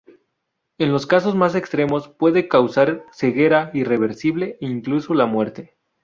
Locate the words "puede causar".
2.09-3.05